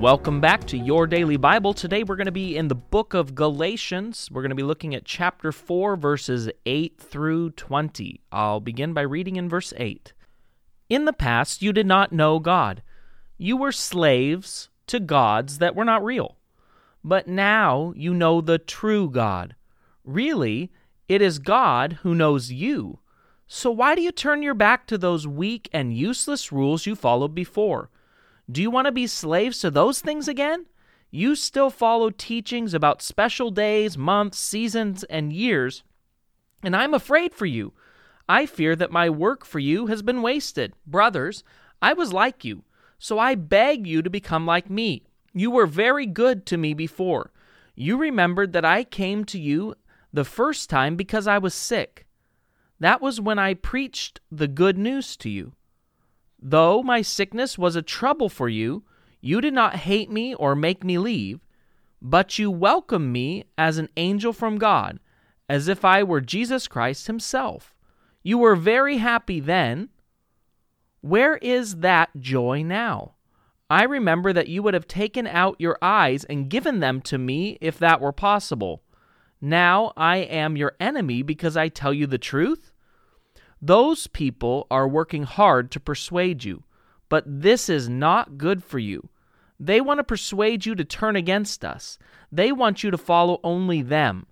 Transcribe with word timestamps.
Welcome 0.00 0.42
back 0.42 0.66
to 0.66 0.76
Your 0.76 1.06
Daily 1.06 1.38
Bible. 1.38 1.72
Today 1.72 2.02
we're 2.02 2.16
going 2.16 2.26
to 2.26 2.32
be 2.32 2.54
in 2.54 2.68
the 2.68 2.74
book 2.74 3.14
of 3.14 3.34
Galatians. 3.34 4.28
We're 4.30 4.42
going 4.42 4.50
to 4.50 4.54
be 4.54 4.62
looking 4.62 4.94
at 4.94 5.06
chapter 5.06 5.52
4, 5.52 5.96
verses 5.96 6.50
8 6.66 7.00
through 7.00 7.52
20. 7.52 8.20
I'll 8.30 8.60
begin 8.60 8.92
by 8.92 9.00
reading 9.00 9.36
in 9.36 9.48
verse 9.48 9.72
8. 9.74 10.12
In 10.90 11.06
the 11.06 11.14
past, 11.14 11.62
you 11.62 11.72
did 11.72 11.86
not 11.86 12.12
know 12.12 12.38
God. 12.38 12.82
You 13.38 13.56
were 13.56 13.72
slaves 13.72 14.68
to 14.88 15.00
gods 15.00 15.58
that 15.58 15.74
were 15.74 15.86
not 15.86 16.04
real. 16.04 16.36
But 17.02 17.26
now 17.26 17.94
you 17.96 18.12
know 18.12 18.42
the 18.42 18.58
true 18.58 19.08
God. 19.08 19.56
Really, 20.04 20.70
it 21.08 21.22
is 21.22 21.38
God 21.38 22.00
who 22.02 22.14
knows 22.14 22.52
you. 22.52 22.98
So 23.46 23.70
why 23.70 23.94
do 23.94 24.02
you 24.02 24.12
turn 24.12 24.42
your 24.42 24.54
back 24.54 24.86
to 24.88 24.98
those 24.98 25.26
weak 25.26 25.70
and 25.72 25.96
useless 25.96 26.52
rules 26.52 26.84
you 26.84 26.94
followed 26.94 27.34
before? 27.34 27.88
Do 28.50 28.62
you 28.62 28.70
want 28.70 28.86
to 28.86 28.92
be 28.92 29.06
slaves 29.06 29.58
to 29.60 29.70
those 29.70 30.00
things 30.00 30.28
again? 30.28 30.66
You 31.10 31.34
still 31.34 31.70
follow 31.70 32.10
teachings 32.10 32.74
about 32.74 33.02
special 33.02 33.50
days, 33.50 33.98
months, 33.98 34.38
seasons, 34.38 35.02
and 35.04 35.32
years, 35.32 35.82
and 36.62 36.74
I'm 36.74 36.94
afraid 36.94 37.34
for 37.34 37.46
you. 37.46 37.72
I 38.28 38.46
fear 38.46 38.74
that 38.76 38.90
my 38.90 39.08
work 39.08 39.44
for 39.44 39.58
you 39.58 39.86
has 39.86 40.02
been 40.02 40.22
wasted. 40.22 40.74
Brothers, 40.86 41.44
I 41.80 41.92
was 41.92 42.12
like 42.12 42.44
you, 42.44 42.64
so 42.98 43.18
I 43.18 43.34
beg 43.34 43.86
you 43.86 44.02
to 44.02 44.10
become 44.10 44.46
like 44.46 44.68
me. 44.70 45.02
You 45.32 45.50
were 45.50 45.66
very 45.66 46.06
good 46.06 46.46
to 46.46 46.56
me 46.56 46.74
before. 46.74 47.32
You 47.74 47.96
remembered 47.96 48.52
that 48.52 48.64
I 48.64 48.84
came 48.84 49.24
to 49.26 49.38
you 49.38 49.74
the 50.12 50.24
first 50.24 50.70
time 50.70 50.96
because 50.96 51.26
I 51.26 51.38
was 51.38 51.54
sick. 51.54 52.06
That 52.80 53.00
was 53.00 53.20
when 53.20 53.38
I 53.38 53.54
preached 53.54 54.20
the 54.30 54.48
good 54.48 54.78
news 54.78 55.16
to 55.18 55.30
you. 55.30 55.52
Though 56.48 56.80
my 56.80 57.02
sickness 57.02 57.58
was 57.58 57.74
a 57.74 57.82
trouble 57.82 58.28
for 58.28 58.48
you, 58.48 58.84
you 59.20 59.40
did 59.40 59.52
not 59.52 59.74
hate 59.74 60.12
me 60.12 60.32
or 60.32 60.54
make 60.54 60.84
me 60.84 60.96
leave, 60.96 61.40
but 62.00 62.38
you 62.38 62.52
welcomed 62.52 63.12
me 63.12 63.46
as 63.58 63.78
an 63.78 63.88
angel 63.96 64.32
from 64.32 64.56
God, 64.56 65.00
as 65.48 65.66
if 65.66 65.84
I 65.84 66.04
were 66.04 66.20
Jesus 66.20 66.68
Christ 66.68 67.08
Himself. 67.08 67.74
You 68.22 68.38
were 68.38 68.54
very 68.54 68.98
happy 68.98 69.40
then. 69.40 69.88
Where 71.00 71.36
is 71.38 71.78
that 71.78 72.10
joy 72.20 72.62
now? 72.62 73.14
I 73.68 73.82
remember 73.82 74.32
that 74.32 74.46
you 74.46 74.62
would 74.62 74.74
have 74.74 74.86
taken 74.86 75.26
out 75.26 75.56
your 75.58 75.76
eyes 75.82 76.22
and 76.22 76.48
given 76.48 76.78
them 76.78 77.00
to 77.02 77.18
me 77.18 77.58
if 77.60 77.76
that 77.80 78.00
were 78.00 78.12
possible. 78.12 78.84
Now 79.40 79.92
I 79.96 80.18
am 80.18 80.56
your 80.56 80.76
enemy 80.78 81.22
because 81.22 81.56
I 81.56 81.70
tell 81.70 81.92
you 81.92 82.06
the 82.06 82.18
truth? 82.18 82.70
Those 83.66 84.06
people 84.06 84.68
are 84.70 84.86
working 84.86 85.24
hard 85.24 85.72
to 85.72 85.80
persuade 85.80 86.44
you, 86.44 86.62
but 87.08 87.24
this 87.26 87.68
is 87.68 87.88
not 87.88 88.38
good 88.38 88.62
for 88.62 88.78
you. 88.78 89.08
They 89.58 89.80
want 89.80 89.98
to 89.98 90.04
persuade 90.04 90.64
you 90.64 90.76
to 90.76 90.84
turn 90.84 91.16
against 91.16 91.64
us. 91.64 91.98
They 92.30 92.52
want 92.52 92.84
you 92.84 92.92
to 92.92 92.98
follow 92.98 93.40
only 93.42 93.82
them. 93.82 94.26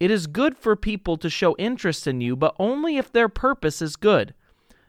It 0.00 0.10
is 0.10 0.26
good 0.26 0.56
for 0.58 0.74
people 0.74 1.16
to 1.18 1.30
show 1.30 1.54
interest 1.60 2.08
in 2.08 2.20
you, 2.20 2.34
but 2.34 2.56
only 2.58 2.96
if 2.96 3.12
their 3.12 3.28
purpose 3.28 3.80
is 3.80 3.94
good. 3.94 4.34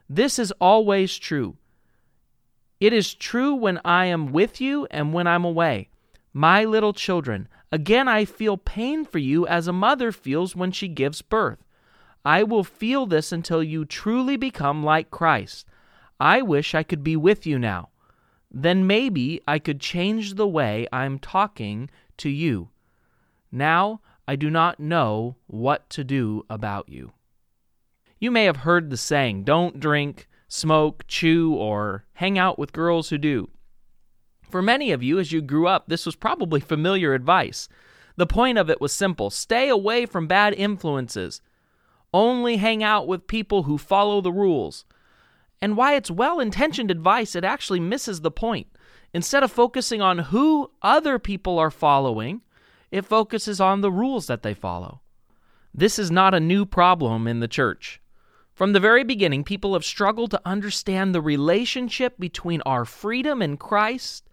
This 0.09 0.39
is 0.39 0.51
always 0.59 1.15
true. 1.15 1.57
It 2.79 2.93
is 2.93 3.13
true 3.13 3.53
when 3.53 3.79
I 3.85 4.07
am 4.07 4.31
with 4.31 4.59
you 4.59 4.87
and 4.89 5.13
when 5.13 5.27
I'm 5.27 5.45
away. 5.45 5.89
My 6.33 6.65
little 6.65 6.93
children, 6.93 7.47
again 7.71 8.07
I 8.07 8.25
feel 8.25 8.57
pain 8.57 9.05
for 9.05 9.19
you 9.19 9.45
as 9.45 9.67
a 9.67 9.71
mother 9.71 10.11
feels 10.11 10.55
when 10.55 10.71
she 10.71 10.87
gives 10.87 11.21
birth. 11.21 11.59
I 12.25 12.43
will 12.43 12.63
feel 12.63 13.05
this 13.05 13.31
until 13.31 13.61
you 13.61 13.85
truly 13.85 14.37
become 14.37 14.83
like 14.83 15.11
Christ. 15.11 15.67
I 16.19 16.41
wish 16.41 16.73
I 16.73 16.83
could 16.83 17.03
be 17.03 17.15
with 17.15 17.45
you 17.45 17.59
now. 17.59 17.89
Then 18.49 18.87
maybe 18.87 19.41
I 19.47 19.59
could 19.59 19.81
change 19.81 20.35
the 20.35 20.47
way 20.47 20.87
I'm 20.91 21.19
talking 21.19 21.89
to 22.17 22.29
you. 22.29 22.69
Now 23.51 24.01
I 24.27 24.35
do 24.35 24.49
not 24.49 24.79
know 24.79 25.35
what 25.47 25.89
to 25.91 26.03
do 26.03 26.45
about 26.49 26.87
you. 26.87 27.13
You 28.19 28.31
may 28.31 28.45
have 28.45 28.57
heard 28.57 28.89
the 28.89 28.95
saying, 28.95 29.43
don't 29.43 29.79
drink, 29.79 30.29
smoke, 30.47 31.03
chew, 31.07 31.53
or 31.53 32.05
hang 32.13 32.37
out 32.37 32.57
with 32.57 32.71
girls 32.71 33.09
who 33.09 33.17
do. 33.17 33.49
For 34.49 34.61
many 34.61 34.91
of 34.91 35.03
you, 35.03 35.19
as 35.19 35.31
you 35.31 35.41
grew 35.41 35.67
up, 35.67 35.87
this 35.87 36.05
was 36.05 36.15
probably 36.15 36.61
familiar 36.61 37.13
advice. 37.13 37.67
The 38.15 38.27
point 38.27 38.57
of 38.57 38.69
it 38.69 38.79
was 38.79 38.93
simple 38.93 39.29
stay 39.29 39.67
away 39.67 40.05
from 40.05 40.27
bad 40.27 40.53
influences. 40.53 41.41
Only 42.13 42.57
hang 42.57 42.83
out 42.83 43.07
with 43.07 43.27
people 43.27 43.63
who 43.63 43.77
follow 43.77 44.21
the 44.21 44.31
rules. 44.31 44.85
And 45.61 45.75
why 45.75 45.95
it's 45.95 46.11
well 46.11 46.39
intentioned 46.39 46.91
advice, 46.91 47.35
it 47.35 47.43
actually 47.43 47.79
misses 47.79 48.21
the 48.21 48.31
point. 48.31 48.67
Instead 49.13 49.43
of 49.43 49.51
focusing 49.51 50.01
on 50.01 50.19
who 50.19 50.71
other 50.81 51.17
people 51.19 51.57
are 51.57 51.71
following, 51.71 52.41
it 52.91 53.05
focuses 53.05 53.59
on 53.59 53.81
the 53.81 53.91
rules 53.91 54.27
that 54.27 54.43
they 54.43 54.53
follow. 54.53 55.01
This 55.73 55.97
is 55.97 56.11
not 56.11 56.35
a 56.35 56.39
new 56.39 56.65
problem 56.65 57.27
in 57.27 57.39
the 57.39 57.47
church. 57.47 57.99
From 58.53 58.73
the 58.73 58.79
very 58.79 59.03
beginning, 59.03 59.43
people 59.43 59.73
have 59.73 59.83
struggled 59.83 60.29
to 60.31 60.41
understand 60.45 61.13
the 61.15 61.21
relationship 61.21 62.19
between 62.19 62.61
our 62.61 62.85
freedom 62.85 63.41
in 63.41 63.57
Christ 63.57 64.29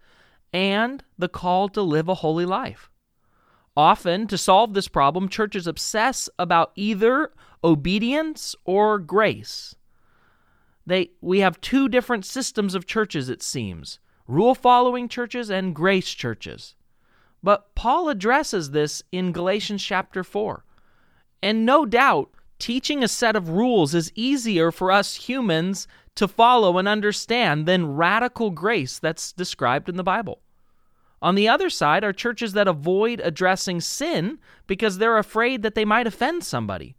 and 0.53 1.03
the 1.17 1.29
call 1.29 1.69
to 1.69 1.81
live 1.81 2.07
a 2.07 2.15
holy 2.15 2.45
life. 2.45 2.91
Often, 3.75 4.27
to 4.27 4.37
solve 4.37 4.73
this 4.73 4.87
problem, 4.87 5.29
churches 5.29 5.65
obsess 5.65 6.29
about 6.37 6.71
either 6.75 7.31
obedience 7.63 8.55
or 8.65 8.99
grace. 8.99 9.75
They, 10.85 11.11
we 11.21 11.39
have 11.39 11.61
two 11.61 11.87
different 11.87 12.25
systems 12.25 12.75
of 12.75 12.85
churches, 12.85 13.29
it 13.29 13.41
seems 13.43 13.99
rule 14.27 14.55
following 14.55 15.09
churches 15.09 15.49
and 15.49 15.75
grace 15.75 16.09
churches. 16.09 16.75
But 17.43 17.75
Paul 17.75 18.07
addresses 18.07 18.71
this 18.71 19.03
in 19.11 19.31
Galatians 19.31 19.83
chapter 19.83 20.23
4. 20.23 20.63
And 21.43 21.65
no 21.65 21.85
doubt, 21.85 22.29
teaching 22.59 23.03
a 23.03 23.07
set 23.07 23.35
of 23.35 23.49
rules 23.49 23.93
is 23.93 24.11
easier 24.15 24.71
for 24.71 24.91
us 24.91 25.15
humans 25.15 25.87
to 26.15 26.27
follow 26.27 26.77
and 26.77 26.87
understand 26.87 27.65
than 27.65 27.95
radical 27.95 28.51
grace 28.51 28.99
that's 28.99 29.33
described 29.33 29.89
in 29.89 29.97
the 29.97 30.03
Bible. 30.03 30.41
On 31.21 31.35
the 31.35 31.47
other 31.47 31.69
side 31.69 32.03
are 32.03 32.13
churches 32.13 32.53
that 32.53 32.67
avoid 32.67 33.21
addressing 33.23 33.81
sin 33.81 34.39
because 34.65 34.97
they're 34.97 35.17
afraid 35.17 35.61
that 35.61 35.75
they 35.75 35.85
might 35.85 36.07
offend 36.07 36.43
somebody. 36.43 36.95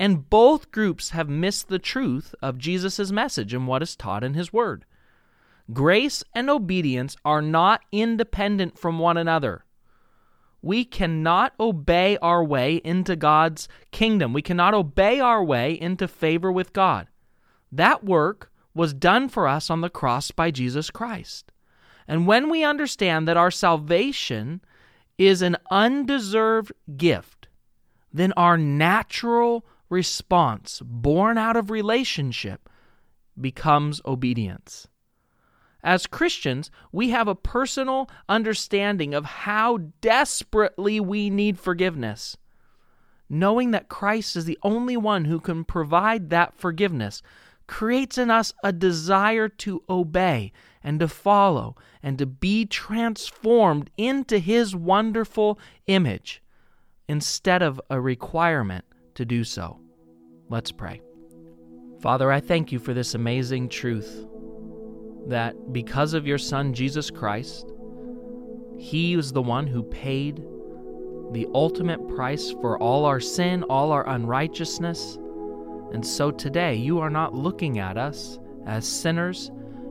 And 0.00 0.30
both 0.30 0.70
groups 0.70 1.10
have 1.10 1.28
missed 1.28 1.68
the 1.68 1.78
truth 1.78 2.34
of 2.40 2.56
Jesus' 2.56 3.12
message 3.12 3.52
and 3.52 3.66
what 3.66 3.82
is 3.82 3.94
taught 3.94 4.24
in 4.24 4.32
his 4.32 4.50
word. 4.50 4.86
Grace 5.74 6.24
and 6.34 6.48
obedience 6.48 7.18
are 7.22 7.42
not 7.42 7.82
independent 7.92 8.78
from 8.78 8.98
one 8.98 9.18
another. 9.18 9.66
We 10.62 10.86
cannot 10.86 11.52
obey 11.60 12.16
our 12.22 12.42
way 12.42 12.76
into 12.76 13.14
God's 13.14 13.68
kingdom. 13.90 14.32
We 14.32 14.40
cannot 14.40 14.72
obey 14.72 15.20
our 15.20 15.44
way 15.44 15.78
into 15.78 16.08
favor 16.08 16.50
with 16.50 16.72
God. 16.72 17.06
That 17.70 18.02
work 18.02 18.50
was 18.72 18.94
done 18.94 19.28
for 19.28 19.46
us 19.46 19.68
on 19.68 19.82
the 19.82 19.90
cross 19.90 20.30
by 20.30 20.50
Jesus 20.50 20.90
Christ. 20.90 21.52
And 22.08 22.26
when 22.26 22.48
we 22.48 22.64
understand 22.64 23.28
that 23.28 23.36
our 23.36 23.50
salvation 23.50 24.62
is 25.18 25.42
an 25.42 25.58
undeserved 25.70 26.72
gift, 26.96 27.48
then 28.14 28.32
our 28.32 28.56
natural 28.56 29.66
response 29.90 30.80
born 30.84 31.36
out 31.36 31.56
of 31.56 31.70
relationship 31.70 32.68
becomes 33.38 34.00
obedience. 34.06 34.88
As 35.82 36.06
Christians, 36.06 36.70
we 36.92 37.10
have 37.10 37.28
a 37.28 37.34
personal 37.34 38.08
understanding 38.28 39.14
of 39.14 39.24
how 39.24 39.78
desperately 40.00 41.00
we 41.00 41.30
need 41.30 41.58
forgiveness. 41.58 42.36
Knowing 43.28 43.70
that 43.70 43.88
Christ 43.88 44.36
is 44.36 44.44
the 44.44 44.58
only 44.62 44.96
one 44.96 45.24
who 45.24 45.40
can 45.40 45.64
provide 45.64 46.30
that 46.30 46.54
forgiveness 46.56 47.22
creates 47.66 48.18
in 48.18 48.30
us 48.30 48.52
a 48.64 48.72
desire 48.72 49.48
to 49.48 49.82
obey 49.88 50.52
and 50.82 50.98
to 50.98 51.06
follow 51.06 51.76
and 52.02 52.18
to 52.18 52.26
be 52.26 52.66
transformed 52.66 53.90
into 53.96 54.38
His 54.38 54.74
wonderful 54.74 55.58
image 55.86 56.42
instead 57.08 57.62
of 57.62 57.80
a 57.88 58.00
requirement 58.00 58.84
to 59.14 59.24
do 59.24 59.44
so. 59.44 59.80
Let's 60.48 60.72
pray. 60.72 61.00
Father, 62.00 62.32
I 62.32 62.40
thank 62.40 62.72
you 62.72 62.78
for 62.78 62.94
this 62.94 63.14
amazing 63.14 63.68
truth 63.68 64.26
that 65.28 65.72
because 65.72 66.14
of 66.14 66.26
your 66.26 66.38
Son, 66.38 66.72
Jesus 66.72 67.10
Christ, 67.10 67.72
He 68.78 69.14
is 69.14 69.32
the 69.32 69.42
one 69.42 69.66
who 69.66 69.82
paid 69.82 70.42
the 71.32 71.46
ultimate 71.54 72.08
price 72.08 72.50
for 72.60 72.78
all 72.78 73.04
our 73.04 73.20
sin, 73.20 73.62
all 73.64 73.92
our 73.92 74.08
unrighteousness. 74.08 75.16
And 75.92 76.04
so 76.04 76.30
today, 76.30 76.74
you 76.74 76.98
are 77.00 77.10
not 77.10 77.34
looking 77.34 77.78
at 77.78 77.96
us 77.96 78.38
as 78.66 78.86
sinners. 78.86 79.50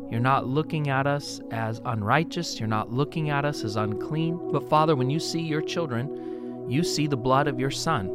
You're 0.10 0.19
not 0.19 0.48
looking 0.48 0.89
at 0.89 1.06
us 1.06 1.39
as 1.51 1.80
unrighteous. 1.86 2.60
You're 2.60 2.68
not 2.68 2.92
looking 2.92 3.30
at 3.30 3.45
us 3.45 3.63
as 3.63 3.75
unclean. 3.75 4.51
But 4.51 4.68
Father, 4.68 4.95
when 4.95 5.10
you 5.10 5.19
see 5.19 5.42
your 5.42 5.62
children, 5.62 6.66
you 6.68 6.83
see 6.83 7.07
the 7.07 7.18
blood 7.18 7.48
of 7.48 7.60
your 7.60 7.71
Son. 7.71 8.10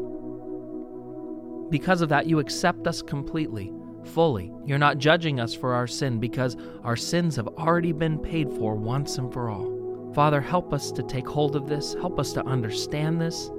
Because 1.71 2.01
of 2.01 2.09
that, 2.11 2.27
you 2.27 2.39
accept 2.39 2.87
us 2.87 3.03
completely, 3.03 3.73
fully. 4.05 4.53
You're 4.65 4.79
not 4.79 4.99
judging 4.99 5.41
us 5.41 5.55
for 5.55 5.75
our 5.75 5.87
sin 5.87 6.21
because 6.21 6.57
our 6.83 6.97
sins 6.97 7.37
have 7.37 7.49
already 7.49 7.93
been 7.93 8.19
paid 8.19 8.51
for 8.51 8.75
once 8.75 9.19
and 9.19 9.33
for 9.33 9.51
all. 9.51 10.13
Father, 10.15 10.41
help 10.41 10.73
us 10.73 10.93
to 10.93 11.03
take 11.03 11.27
hold 11.27 11.57
of 11.57 11.69
this. 11.69 11.95
Help 11.95 12.21
us 12.21 12.33
to 12.35 12.47
understand 12.47 13.21
this. 13.21 13.51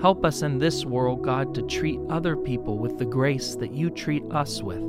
Help 0.00 0.24
us 0.24 0.42
in 0.42 0.58
this 0.58 0.84
world, 0.84 1.22
God, 1.22 1.54
to 1.54 1.62
treat 1.62 1.98
other 2.08 2.36
people 2.36 2.78
with 2.78 2.98
the 2.98 3.04
grace 3.04 3.54
that 3.56 3.72
you 3.72 3.90
treat 3.90 4.22
us 4.30 4.62
with. 4.62 4.82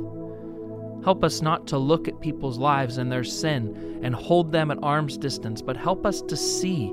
Help 1.04 1.24
us 1.24 1.40
not 1.40 1.66
to 1.68 1.78
look 1.78 2.08
at 2.08 2.20
people's 2.20 2.58
lives 2.58 2.98
and 2.98 3.10
their 3.10 3.24
sin 3.24 4.00
and 4.02 4.14
hold 4.14 4.52
them 4.52 4.70
at 4.70 4.82
arm's 4.82 5.16
distance, 5.16 5.62
but 5.62 5.76
help 5.76 6.04
us 6.04 6.20
to 6.22 6.36
see 6.36 6.92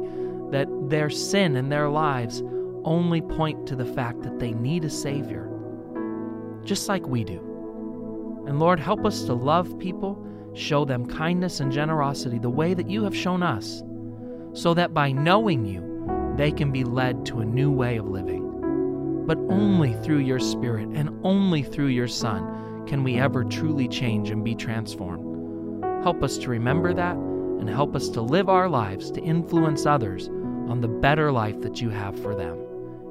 that 0.52 0.68
their 0.88 1.10
sin 1.10 1.56
and 1.56 1.72
their 1.72 1.90
lives 1.90 2.44
only 2.86 3.22
point 3.22 3.68
to 3.68 3.76
the 3.76 3.86
fact 3.86 4.22
that 4.24 4.40
they 4.40 4.52
need 4.52 4.86
a 4.86 4.90
Savior, 4.90 5.50
just 6.64 6.88
like 6.88 7.08
we 7.08 7.24
do. 7.24 7.40
And 8.48 8.60
Lord, 8.60 8.80
help 8.80 9.06
us 9.06 9.24
to 9.24 9.34
love 9.34 9.80
people, 9.80 10.22
show 10.54 10.86
them 10.86 11.06
kindness 11.06 11.60
and 11.60 11.72
generosity 11.72 12.40
the 12.40 12.50
way 12.50 12.74
that 12.74 12.90
you 12.90 13.04
have 13.04 13.16
shown 13.16 13.42
us, 13.42 13.84
so 14.54 14.74
that 14.74 14.94
by 14.94 15.12
knowing 15.12 15.66
you, 15.66 16.34
they 16.38 16.52
can 16.52 16.72
be 16.72 16.84
led 16.84 17.26
to 17.28 17.40
a 17.40 17.46
new 17.46 17.72
way 17.72 17.98
of 17.98 18.08
living. 18.08 19.24
But 19.26 19.38
only 19.50 19.94
through 20.04 20.20
your 20.20 20.40
Spirit 20.40 20.90
and 20.90 21.20
only 21.24 21.64
through 21.64 21.88
your 21.88 22.08
Son 22.08 22.86
can 22.88 23.04
we 23.04 23.20
ever 23.20 23.44
truly 23.44 23.88
change 23.88 24.30
and 24.30 24.44
be 24.44 24.56
transformed. 24.56 25.84
Help 26.04 26.22
us 26.22 26.38
to 26.40 26.50
remember 26.50 26.94
that 26.94 27.16
and 27.16 27.70
help 27.70 27.96
us 27.96 28.10
to 28.10 28.22
live 28.22 28.50
our 28.50 28.68
lives 28.68 29.10
to 29.12 29.22
influence 29.22 29.86
others 29.86 30.28
on 30.68 30.82
the 30.82 30.88
better 30.88 31.32
life 31.32 31.62
that 31.62 31.82
you 31.82 31.90
have 31.90 32.20
for 32.22 32.36
them. 32.36 32.58